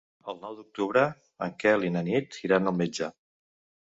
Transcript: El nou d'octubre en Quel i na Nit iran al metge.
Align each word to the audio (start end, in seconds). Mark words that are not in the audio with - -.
El 0.31 0.37
nou 0.43 0.53
d'octubre 0.59 1.03
en 1.47 1.53
Quel 1.63 1.85
i 1.87 1.91
na 1.97 2.01
Nit 2.07 2.39
iran 2.47 2.71
al 2.73 2.75
metge. 2.79 3.11